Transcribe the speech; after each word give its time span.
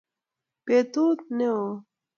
Betut 0.65 1.19
ne 1.37 1.47
oo 1.59 1.73